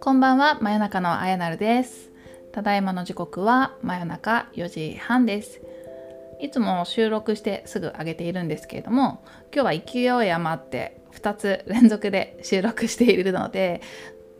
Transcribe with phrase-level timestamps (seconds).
[0.00, 2.10] こんばんは、真夜中のあやなるです。
[2.50, 5.60] ただいまの時刻は真夜中4時半です。
[6.40, 9.22] いつも収録してすぐ上げているんですけれども、
[9.54, 13.82] 今日は勢い余って2つ連続で収録しているので、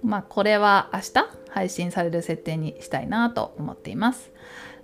[0.03, 1.13] まあこれは明日
[1.51, 4.33] 配信される設定にしたいなと思っています。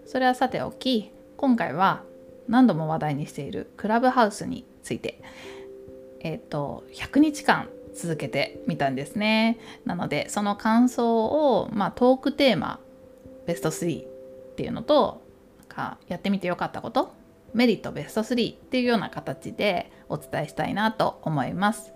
[0.07, 2.05] それはさておき、今回は
[2.49, 5.23] 何度も話題にしているクラブハウスについて、
[6.21, 9.59] えっ、ー、と、100日間続けてみたんですね。
[9.85, 12.79] なのでその感想を、まあ、トークテーマ
[13.47, 14.07] ベスト3っ
[14.57, 15.23] ていうのと
[15.69, 17.13] かやってみてよかったこと
[17.55, 21.93] メリットベスト3っていうような形でお伝えしたいなと思います。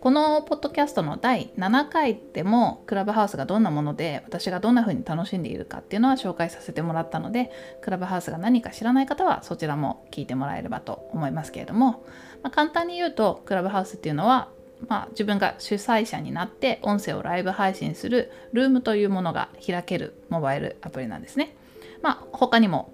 [0.00, 7.50] このポッドキャストの第7回でもクラブハウスがどんなもので私がどんな風に楽しんでいるかっていうのは紹介させてもらったので
[7.80, 12.04] クラブハウスが何か知らない方はそちらも聞いてもらえればと思いますけれども、
[12.42, 14.48] まあ、簡単に言うとクラブハウスっていうのは
[14.88, 21.56] まあ、自分が主催者になって音声をライブ配信するルームというものが開けるモバイルアプリなんですね。
[22.02, 22.92] まあ、他にも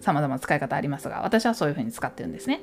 [0.00, 2.62] 様々使い方ありますが、私はそういうふうに使ってるんですね。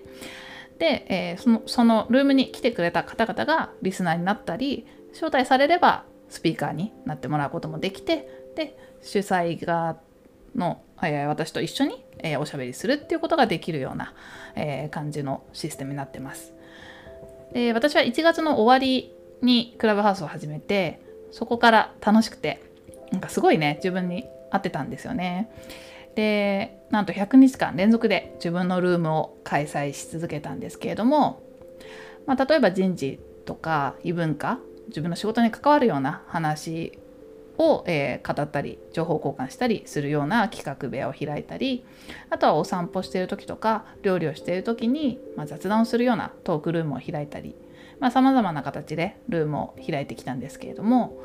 [0.78, 9.98] で、えー、そのそのルームに来てくれた方々がリスナーになったり、招待されればスピーカーになってもらうこともできて、で、主催側
[10.56, 14.14] の、えー、私と一緒に、えー、おしゃべりするっていうことができるような、
[14.56, 16.54] えー、感じのシステムになってます。
[17.54, 21.00] で私は1月の終わりにクラブハウスを始めて
[21.32, 22.62] そこから楽しくて
[23.12, 25.50] なんかすごいね自分に合ってたんですよね。
[26.18, 31.44] でなんと100日間連続で自分のルームを開催し続けたんですけれども、
[32.26, 34.58] まあ、例えば人事とか異文化
[34.88, 36.98] 自分の仕事に関わるような話
[37.60, 41.86] を、えー、語ったり情報交換したりするような企画部屋を開いたり
[42.32, 47.54] あとはお散歩している時とか料理をしている時に、まあ、雑談をするようなトークルームを開いたり
[48.12, 51.22] さまざ、まな形でルームを開いてきたんですけれども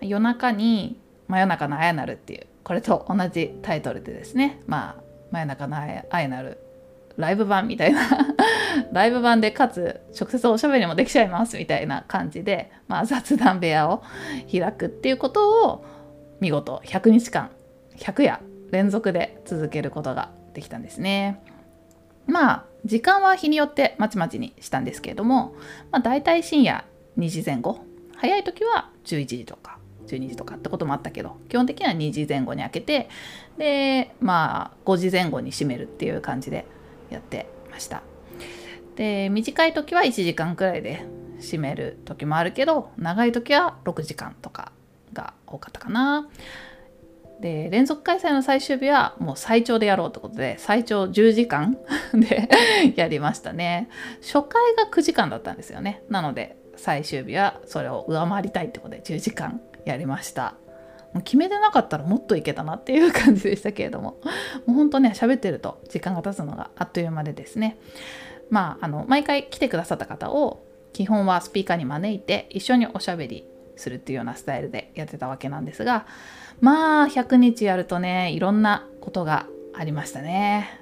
[0.00, 0.98] 夜中に
[1.28, 4.60] 「真夜中のあやなる」っていうこれと同じタイトルでですね。
[4.66, 5.86] まあ真夜中のあ
[6.20, 6.58] やなる
[7.16, 8.00] ライブ版みたいな。
[8.92, 14.02] ライブ版でかつ直接おしゃべりもできちゃいますみたいな感じで、まあ、雑談部屋を
[14.50, 15.84] 開くっていうことを
[16.40, 17.50] 見事100日間
[17.98, 18.40] 100夜
[18.70, 21.42] 連続で続けることができたんですね。
[22.26, 25.54] まあ時間は日によってまちまちにしたんですけれども、
[25.90, 26.84] まあ、大体深夜
[27.18, 27.80] 2時前後。
[28.16, 29.78] 早い時は11時とか。
[30.16, 33.08] 12時とかってこともあったけど基本的には2時前後に開けて
[33.58, 36.66] でまあ5時前後に閉めるっていう感じで
[37.10, 38.02] やってました。
[38.96, 41.06] で短い時は1時間くらいで
[41.40, 44.70] 閉める時もあるけど長い時は6時間とか
[45.12, 46.28] が多かったかな。
[47.40, 51.76] で連続開催の最終日はもう最長でやろうってことで最長10時間
[52.14, 52.48] で
[52.94, 53.88] やりましたね
[54.20, 60.54] 初回が9時間だったんですよねなので最終日はそれを上回りたいってことで10時間やりました。
[61.12, 64.18] もう決めてなかったらもっといけたなっていう感じでしたけれども。
[64.66, 67.76] もうほんとね喋ってると時間が経つのがあっという間でですね。
[68.50, 73.44] まああの毎回来てくださった方を基本はスピーカーに招いて一緒におしゃべり
[73.76, 76.06] するっていうようなスタイルでやってたわけなんですが
[76.60, 80.78] まあ100日やるとねいろんなことがありましたね。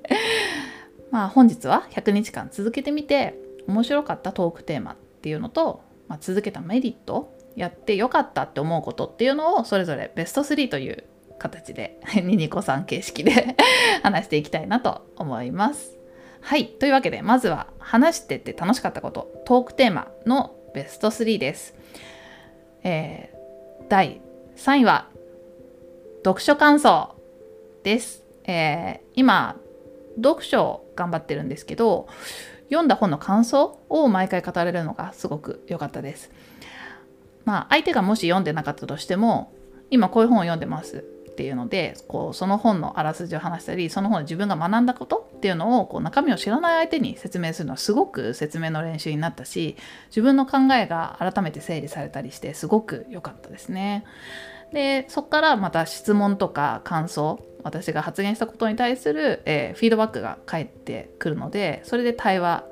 [1.10, 11.04] まあ本日は100日間続けてみて面白かったトークテーマっていうのと、まあ、続けたメリットやってよかったって思うことっていうのをそれぞれベスト3という
[11.38, 13.56] 形でニニコさん形式で
[14.02, 15.98] 話していきたいなと思います。
[16.40, 16.68] はい。
[16.68, 21.74] というわけで、まずは話してて楽しかったこと、トークテーマのベスト3です。
[22.84, 24.20] えー、第
[24.56, 25.08] 3位は、
[26.24, 27.16] 読書感想
[27.82, 28.24] です。
[28.44, 29.56] えー、今、
[30.16, 32.08] 読書を頑張ってるんですけど、
[32.68, 36.30] 読んだ本の感想を毎回語れるのがすごく良かったです。
[37.48, 39.54] まあ、相手がもし読んでなかったとしても
[39.88, 40.98] 今こういう本を読んでます
[41.30, 49.76] っていうのでこうその本のあらすじを話したりその本で自分が学んだことっていうのをこう中身を知らない相手に説明するのはすごく説明の練習になったし
[50.08, 54.04] 自分の考えが改めて整理されたりしてすごく良かったですね。
[54.74, 62.64] でそこからまた質問とか感想私が発言したことに対する、えー、フィードバックが返ってくるのでそれで対話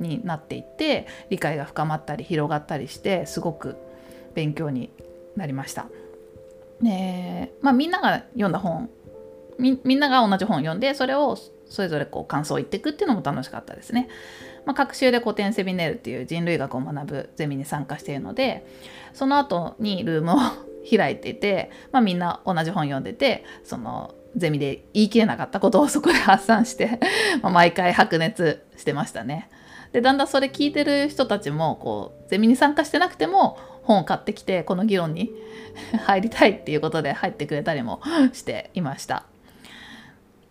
[0.00, 3.76] になっていって理解が深まったり広がったりしてすごく
[4.34, 4.90] 勉強に
[5.36, 5.86] なりました。
[6.82, 8.90] でまあ、みんなが読んだ本
[9.58, 14.08] みんなが同じ本を読んでそれをそれぞれこう感想を言っていくっていうのも楽しかったですね。
[14.64, 18.66] まあ、各週で古典セミネールっていう人類学を学ぶゼミに参加しているので
[19.12, 20.36] その後にルームを
[20.90, 26.98] 開いていて、まあ、みんな同じ本読んでてそのゼミで言い切れなかったことを そこで発散して
[27.42, 29.48] ま毎回白熱してましたね。
[29.92, 35.30] でだんだんそれ聞いてる人たちもこうゼミに参加してなくても本を買ってきてこの議論に
[36.04, 38.00] 入りたいっていうことで入ってくれたりも
[38.32, 39.24] していました。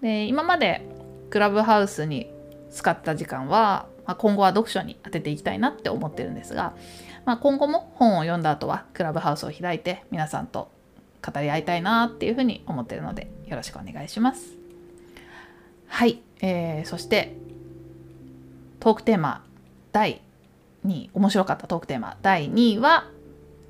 [0.02, 0.86] で今まで
[1.30, 2.30] クラブハウスに
[2.70, 6.74] 使った時間は、まあ、今後は読書に当てていきたいなって思ってるんですが、
[7.26, 10.70] まあ、今後も本を読んだ後はクラブハウスを開いて皆さんと
[11.26, 14.58] 語り合いたいなっていうふうに思ってるのでよろしくお願いします。
[15.88, 17.36] はい、えー、そして
[18.80, 19.46] トークテーマ
[19.94, 20.22] 第
[20.86, 23.10] 2面白かったトークテーマ第2位は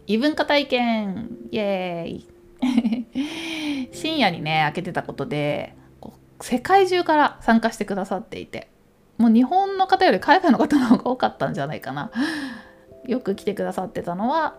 [0.08, 2.30] 異文化体験イエーイ。
[3.92, 5.76] 深夜にね開けてたことで
[6.40, 8.70] 世界中から参加してくださっていて
[9.18, 12.12] もう日本の方より海外の方の方が多かったんじゃないかな。
[13.06, 14.56] よく来てくださってたのは、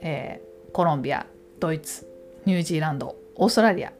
[0.00, 1.26] えー、コロンビア
[1.60, 2.08] ドイツ
[2.44, 3.92] ニュージーランドオーストラリア。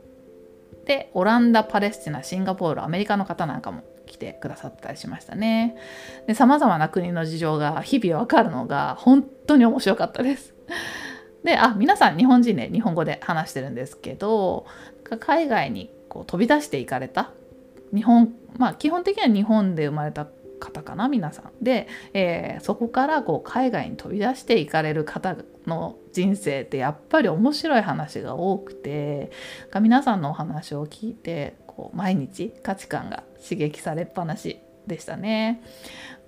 [0.87, 5.77] でオランダパレスチナシンガポールアメリカの方なんかも来てくださったりしましたね。
[6.27, 10.55] で様々な国の事情が日々わかるのが本当に面白かったです。
[11.45, 14.67] であ皆さん日本人で、ね、日本語で話してるんですけど
[15.21, 17.31] 海外にこう飛び出していかれた
[17.95, 20.27] 日本まあ基本的には日本で生まれた
[20.61, 25.37] 方かな皆さんで、えー、そこからこう海外に飛び出していかれる方
[25.67, 29.33] の人生ってやっぱり面白い話が多くて
[29.81, 35.63] 皆さんのお話を聞いてこう毎日価値観が刺激されっぱなしでしたね。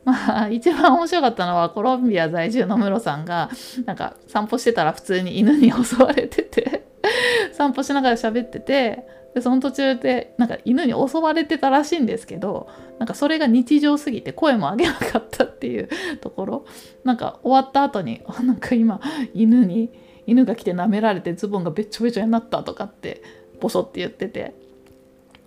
[0.05, 3.51] まあ一番面白かったのはコロンビア在住のムロさんが
[3.87, 6.87] なんか散歩してたら普通に犬に襲われてて
[7.53, 12.69] 散歩しながら喋っててでその途中でなんか犬に襲われてたらしいんですけど
[12.99, 15.89] なんかそれが日常すぎて声も上げなかったっていう
[16.21, 16.65] ところ。
[17.05, 19.01] なんか終わった後にあなんか今
[19.35, 19.91] 犬に
[20.27, 23.23] 犬が来て舐められてズボンがべっちょべちょになったとかって
[23.61, 24.55] ボソって言ってて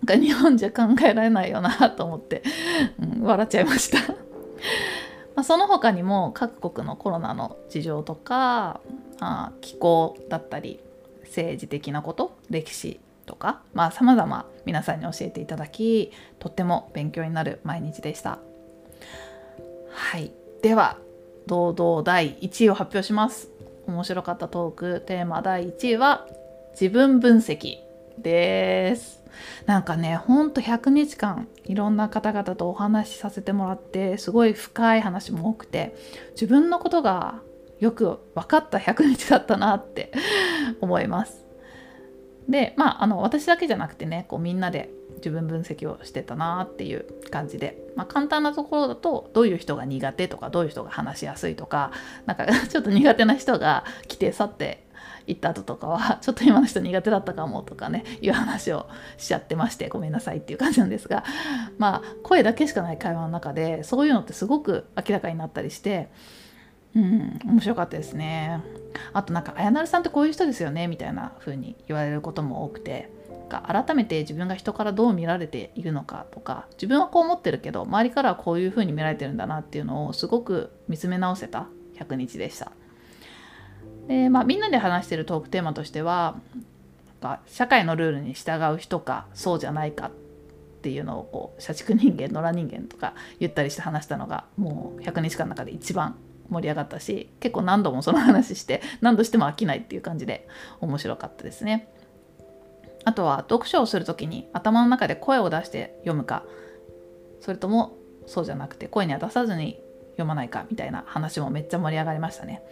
[0.06, 2.42] なんか日本じゃ考えられないよなと思って、
[3.00, 4.25] うん、笑っちゃいました。
[5.34, 8.80] まあその他にも各国のコロナの事情とか
[9.20, 10.80] あ気候だったり
[11.22, 18.38] 政治的なこと歴史とかまあ様々皆さんに教えていただきとっても勉強になる毎日でした。
[19.90, 20.32] はい。
[20.62, 20.98] では
[21.46, 23.50] 堂々第1位を発表します。
[23.86, 26.26] 面白かったトークテーマ第1位は
[26.72, 27.85] 自分分析。
[28.18, 29.22] です。
[29.66, 35.94] なんかねほんと100日間いろんな方々とお話しさせてもらってすごい深い話も多くて
[36.32, 37.40] 自分のことが
[37.80, 40.12] よく分かった100日だったなって
[40.80, 41.44] 思います。
[42.48, 51.90] でまああの私だけじゃなくてねこうみんなで自分分析をしてたなっていう感じで、まあ、簡単なところだとどういう人が苦手とかどういう人が話しやすいとか
[52.26, 54.85] なんか ちょっと苦手な人が来て去って
[55.26, 58.86] 行った後とかは ちょっと今の人苦手だったかもとかねいう話を
[59.16, 61.24] しちゃってましてごめんなさいっていう感じなんですが
[61.78, 66.08] まあ声だけしかない会話の中でそういうのってすごく明らかになったりして
[66.94, 68.60] うん面白かったですね
[69.12, 73.10] あとなんか綾成さんってこういう人ですよねみたいな風に言われることも多くて
[73.48, 82.72] 改めて自分が人からどう見られているのかとか自分はこう思ってるけど周りからはこういう風に見られてるんだなっていうのをすごく見つめ直せた100日でした。
[84.08, 86.38] でまあみんなで話してるトークテーマとしては
[87.46, 90.10] 社会のルールに従う人かそうじゃないかっ
[90.82, 96.16] ていうのをこう社畜人間野良人間とか言ったりして話したのがもう100日間の中で一番
[96.48, 100.46] 盛り上がったし結構何度もその話して何度しても飽きないっていう感じで
[100.80, 101.88] 面白かったですね。
[103.04, 106.42] あとは読書をする時に頭の中で声を出して読むか
[107.40, 109.80] それともそうじゃなくて声には出さずに
[110.16, 112.62] 読まないかみたいな話もめっちゃ盛り上がりましたね。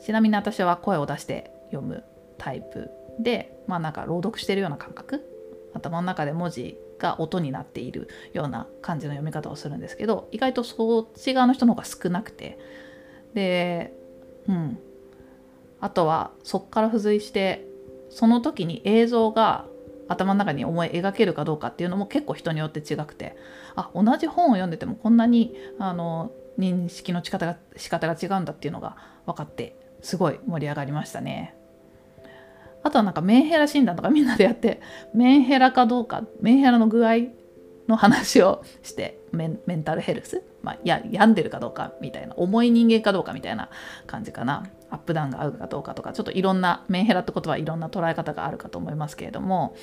[0.00, 2.04] ちなみに私は声を出して読む
[2.38, 5.22] タイプでまあなんか朗読してるような感覚。
[5.74, 12.58] 頭の中で文字が音になっているような感じの読み方をするんですけど意外とそっち側の人の方が少なくて。
[13.34, 13.92] で
[14.48, 14.78] うん。
[15.78, 17.66] あとはそっから付随して
[18.08, 19.66] その時に映像が
[20.08, 23.36] 頭の中に思い描けるかどうかっていうのも結構人によって違くて。
[23.74, 28.96] あ同じ本を読んでてもこんなにあの認識の仕方が仕方が違うんだっていうのが
[29.26, 31.54] 分かってすごい盛り上がりましたね。
[32.82, 34.80] あとはなんかメンヘラ診断とかみんなでやって
[35.12, 37.14] メンヘラかどうかメンヘラの具合
[37.88, 43.70] の話をしてメンタルヘルス、まあ、や病んでるかどうかみたいな重い人間かどうかみたいな
[44.06, 49.74] 感じかなアップダウンが合うかどうかとかちょっといろんなメンヘラって言葉はいろんな捉え方があるかと思いますけれども、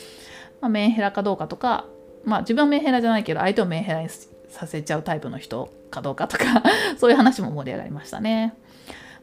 [0.61, 1.85] まあ、メンヘラかどうかとか、
[2.23, 4.09] まあ、自分はメンヘラじゃないけど相手をメンヘラに
[4.53, 6.63] させちゃうタイプの人かどうかとか
[6.97, 8.53] そういう話も盛り上がりましたね。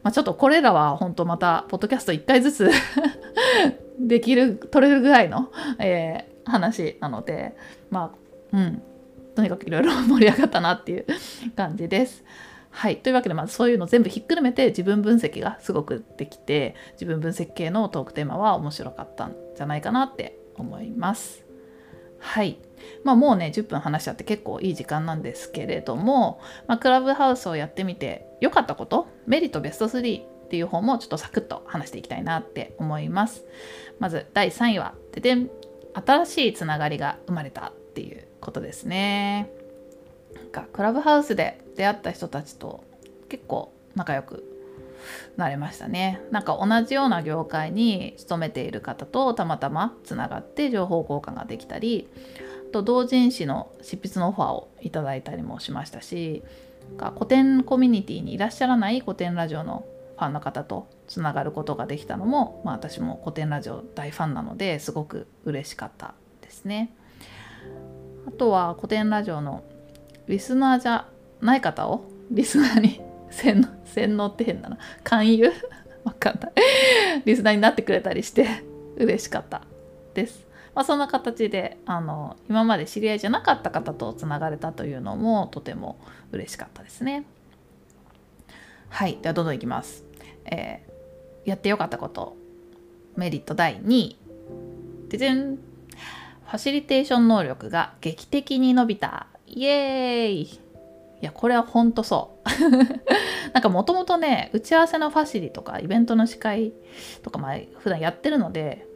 [0.02, 2.70] まあ、ちょっとこれらは本当またポッドキャスト1回ずつ
[4.00, 7.54] できる取れるぐらいの、えー話なので
[7.90, 8.12] ま
[8.52, 8.82] あうん
[9.36, 11.06] とにかくいろいろ盛り上がったなっていう
[11.54, 12.24] 感じです。
[12.70, 12.98] はい。
[12.98, 21.44] というわけで、まずそういうの全部ひっくるめて自分分析がすごくできて、自分分析系のトークテーマは面白かったんじゃないかなって思います。
[22.20, 22.58] はい。
[23.04, 33.44] まあもうね、10分話しちゃって結構いい時間なんですけれども、まあ、クラブハウスをやってみて良かったこと、メリットベスト3っていう方もちょっとサクッと話していきたいなって思います。
[33.98, 35.46] まず第3位は、でで、
[35.92, 39.50] 新しいつながりが生まれたっていうことですね。
[40.34, 42.84] なんかクラブハウスで出会った人たちと
[43.28, 44.44] 結構仲良く
[45.36, 52.08] なれましたねなんか同じような業界に勤めている方とたまたまつながって情報交換ができたり
[52.68, 56.42] あと同人誌の執筆のオファーをいただいたりもしましたし
[57.14, 66.94] 古典コミュニティにいらっしゃらない古典ラジオのファンの方とつながることができたのも、まあ、私も古典ラジオ大ファンなのですごく嬉しかったですね。
[68.26, 69.64] あとは古典ラジオの
[70.28, 71.08] リスナーじゃ
[71.40, 73.00] ない方をリスナーに
[73.30, 75.52] 洗脳 洗脳って変だな勧誘？
[76.04, 76.52] わかんない
[77.24, 78.46] リスナーになってくれたりして
[78.96, 79.62] 嬉しかった
[80.14, 80.48] です。
[80.74, 85.98] まあ、そんな形であの今まで知り合いじゃなかった方とつながれたというのもとても
[86.30, 87.24] 嬉しかったですね。
[88.88, 90.04] はい、ではどんどんいきます。
[90.44, 92.36] えー、やってよかったこと
[93.16, 94.16] メリット第2位。
[95.08, 100.60] ででんファシリテーション能力が劇的に伸びたイエーイ
[101.20, 102.48] いやこれはほんとそう
[103.52, 106.72] なんかもともとね打ち合わせのファシリとかイベントの司会
[107.22, 108.86] とかまあ普段やってるので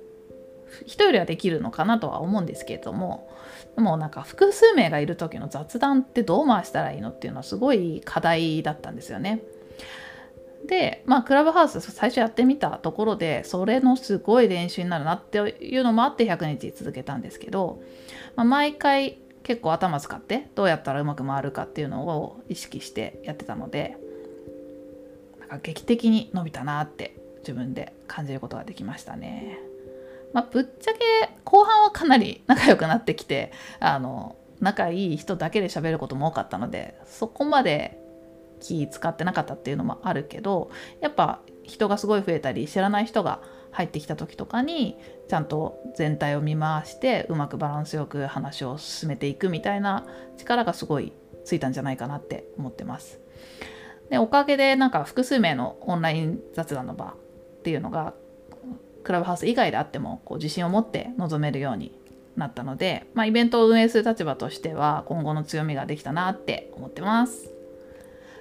[0.86, 3.28] 人よりはできるのかなとは思うんですけれども
[3.76, 9.42] でもなんか複数名がいる時の雑談ってどう回したらいいのっていうのはすごい課題だったんですよね。
[10.66, 17.82] でまあクラブハウス最初やってみたところでそれのすごい練習になるなっていうのもあって100日続けたんですけど、
[18.34, 23.96] まあ、毎回結構頭使ってどうやったらうまく回るかっていうのを意識してやってたので
[25.38, 29.58] なんか劇的に伸びたなって自分で感じることができましたね。
[30.32, 30.98] まあ、ぶっちゃけ
[31.44, 38.00] 後半はかなり 仲良くなってきてあの仲いい人だけで喋ることも多かったのでそこまで
[38.60, 40.70] 気使ってなかったっていうのもあるけど
[41.00, 43.40] やっぱ人がすごい増えたり知らない人が
[43.74, 44.96] 入ってきた時とかに
[45.28, 50.06] ちゃんと全体を見回してうまくバランスよく話を進めていくみたいな
[50.38, 51.12] 力がすごい
[51.44, 53.20] ついたんじゃないかなって思ってます。
[54.10, 58.14] でおかげでなんか複数名のオンライン雑談の場っていうのが
[59.02, 61.98] クラブハウス以外であってもこう自信を持って臨めるように
[62.36, 67.50] なったので、まあ、イベントを運営する立場としては今後の強みができたなって思ってます。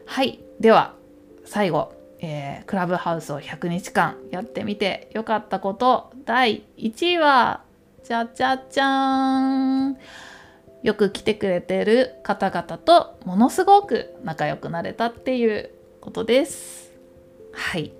[0.05, 0.95] はいでは
[1.45, 1.93] 最後
[2.25, 7.63] えー、クラブハウスを100日間やってみてよかったこと第1位は
[8.05, 9.97] じゃじゃじゃーん
[10.83, 16.91] よく来てくれてる方々とものすごく仲良くなれたっていうことです。
[17.51, 17.91] はい。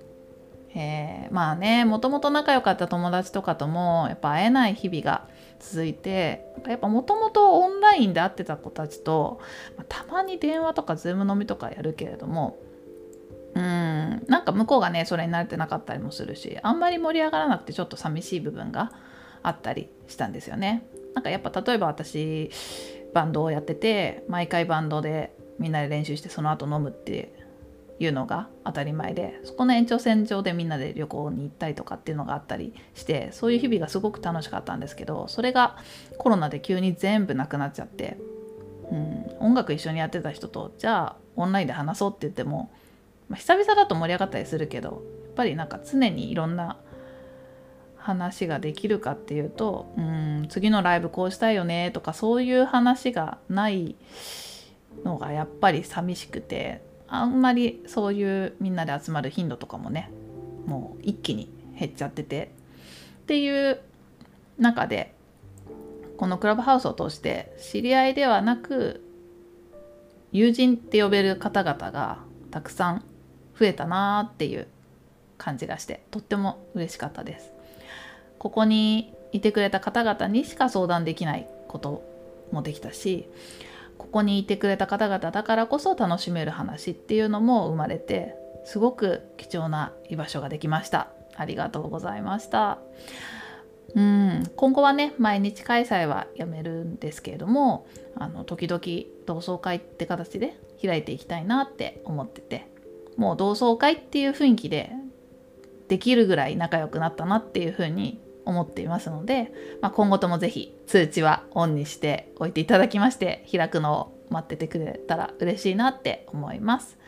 [0.74, 5.28] えー、まあねもともと仲良かった友達とかともやっぱ会えない日々が
[5.60, 9.40] 続いてやっぱもともとオンラインで会ってた子たちと、
[9.76, 12.73] まあ、たまに電話とかズーム飲みとかやるけれどもうん
[14.28, 18.92] なんか向こうがねそれに慣れてなかったりもするしあんまり盛り上がらなくてちょっと寂しい部分が
[19.42, 20.86] あったりしたんですよね。
[21.14, 22.50] なんかやっぱ例えば私
[23.12, 27.32] バンドをやってて毎回バンドでみんなで練習してその後飲むって
[28.00, 35.76] いうのが当たり前でそこの延長線上でみんなで旅行に行ったりとかっていうのがあったりしてそういう日々がすごく楽しかったんですけどそれが
[36.18, 38.18] コロナで急に全部なくなっちゃって、
[38.90, 42.72] うん、音楽一緒にやってた人とじゃあオンラインで話そうって言っても
[43.28, 46.78] まあ、久々だと盛り上がったりするけどやっぱりなんか常にいろんな
[47.96, 53.96] 話ができるかっていうとうん次のライブこうしたいよねとかそういう話がない
[55.04, 60.10] のがやっぱり寂しくてあんまりそういうみんなで集まる頻度とかもね
[60.66, 62.52] もう一気に減っちゃってて
[63.22, 63.80] っていう
[64.58, 65.14] 中で
[66.18, 69.02] このクラブハウスを通して知り合いではなく
[70.30, 72.18] 友人って呼べる方々が
[72.50, 73.04] たくさん
[73.58, 74.66] 増えたなっていう
[75.38, 77.52] 感じがしてとっても嬉しかったです。
[78.38, 82.02] ここにいてくれた方々にしか相談できないこと
[82.52, 83.28] もできたし
[83.98, 88.34] ここにいてくれた方々だからこそ楽しめる話っていうのも生まれて
[88.64, 92.78] すごく貴重な居場所ができましたありがとうございました
[93.94, 98.80] うん今後はね毎日開催はやめるんですけれどもあの時々
[99.26, 102.73] 同窓会って形で開いていきたいなって思ってて
[103.16, 104.90] もう同窓会っていう雰囲気で
[105.88, 116.98] できるぐらい仲良くなったなっていうふうに思っていますので、まあ、今後ともぜひ通知はオンにしておいていただきまして開くのを待っててくれたら嬉しいなって思います。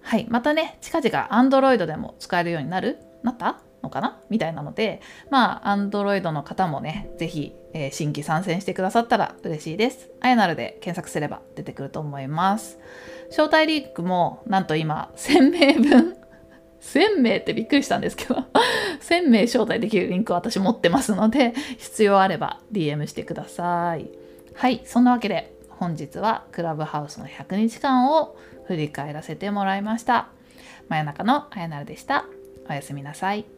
[0.00, 2.98] はい、またね近々 Android でも使えるようになる？
[3.22, 3.60] なった？
[3.82, 4.20] のかな？
[4.30, 10.10] みたいなのでまあ Android の方もね是非、えー、新規参戦してくださったら嬉しいです。
[10.20, 12.78] あやなるで検索すれば出てくると思います。
[13.30, 16.16] 招待リークもなんと今1000名分？
[16.80, 18.36] 1000名ってびっくりしたんですけど
[19.02, 24.08] 1000名招待できるリンクを私持ってますので必要あれば DM してください。
[24.54, 30.28] はい、そんなわけで本日はクラブハウスの100日間を振り返らせてもらいました。
[30.88, 32.24] 真夜中のあやなるでした。
[32.68, 33.57] おやすみなさい。